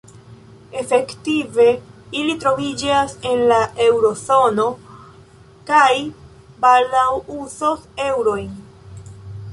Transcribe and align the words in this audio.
Efektive 0.83 1.65
ili 2.21 2.37
troviĝas 2.43 3.13
en 3.33 3.43
la 3.53 3.59
eŭro-zono 3.89 4.67
kaj 5.69 5.93
baldaŭ 6.65 7.07
uzos 7.39 7.89
eŭrojn. 8.11 8.53